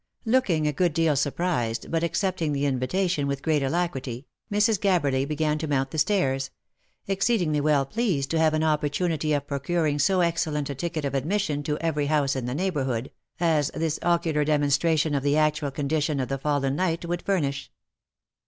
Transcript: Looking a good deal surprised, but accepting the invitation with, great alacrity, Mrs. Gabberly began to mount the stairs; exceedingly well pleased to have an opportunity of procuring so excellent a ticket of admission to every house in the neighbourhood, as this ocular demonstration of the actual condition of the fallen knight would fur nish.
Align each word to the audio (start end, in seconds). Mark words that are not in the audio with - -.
Looking 0.25 0.65
a 0.65 0.73
good 0.73 0.95
deal 0.95 1.15
surprised, 1.15 1.91
but 1.91 2.03
accepting 2.03 2.53
the 2.53 2.65
invitation 2.65 3.27
with, 3.27 3.43
great 3.43 3.61
alacrity, 3.61 4.25
Mrs. 4.51 4.79
Gabberly 4.79 5.27
began 5.27 5.59
to 5.59 5.67
mount 5.67 5.91
the 5.91 5.99
stairs; 5.99 6.49
exceedingly 7.07 7.61
well 7.61 7.85
pleased 7.85 8.31
to 8.31 8.39
have 8.39 8.55
an 8.55 8.63
opportunity 8.63 9.31
of 9.31 9.45
procuring 9.45 9.99
so 9.99 10.21
excellent 10.21 10.71
a 10.71 10.73
ticket 10.73 11.05
of 11.05 11.13
admission 11.13 11.61
to 11.61 11.77
every 11.77 12.07
house 12.07 12.35
in 12.35 12.45
the 12.47 12.55
neighbourhood, 12.55 13.11
as 13.39 13.69
this 13.75 13.99
ocular 14.01 14.43
demonstration 14.43 15.13
of 15.13 15.21
the 15.21 15.37
actual 15.37 15.69
condition 15.69 16.19
of 16.19 16.29
the 16.29 16.39
fallen 16.39 16.75
knight 16.75 17.05
would 17.05 17.21
fur 17.21 17.37
nish. 17.39 17.69